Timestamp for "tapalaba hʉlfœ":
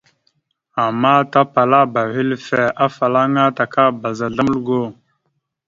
1.31-2.63